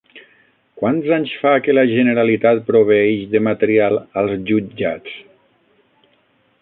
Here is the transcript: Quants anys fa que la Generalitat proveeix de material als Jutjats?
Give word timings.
Quants 0.79 1.09
anys 1.17 1.33
fa 1.41 1.51
que 1.67 1.75
la 1.75 1.83
Generalitat 1.91 2.63
proveeix 2.71 3.21
de 3.35 3.43
material 3.49 4.01
als 4.23 4.35
Jutjats? 4.49 5.21